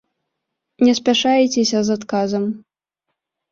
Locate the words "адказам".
2.01-2.43